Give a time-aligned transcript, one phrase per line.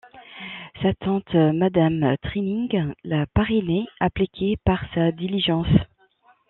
[0.81, 5.67] Sa tante Madame Trining l'a parrainé, appliquée par sa diligence.